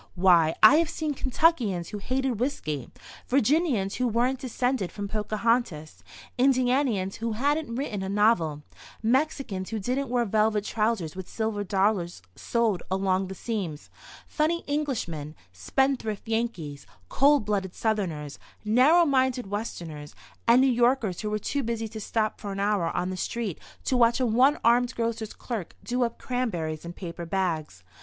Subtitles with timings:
[0.15, 2.89] Why, I've seen Kentuckians who hated whiskey,
[3.27, 6.03] Virginians who weren't descended from Pocahontas,
[6.39, 8.63] Indianians who hadn't written a novel,
[9.03, 13.91] Mexicans who didn't wear velvet trousers with silver dollars sewed along the seams,
[14.25, 20.15] funny Englishmen, spendthrift Yankees, cold blooded Southerners, narrow minded Westerners,
[20.47, 23.59] and New Yorkers who were too busy to stop for an hour on the street
[23.83, 27.83] to watch a one armed grocer's clerk do up cranberries in paper bags.